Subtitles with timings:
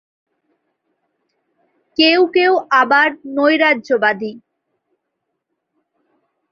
[1.97, 2.53] কেউ কেউ
[2.81, 3.07] আবার
[3.35, 4.31] নৈরাজ্যবাদী।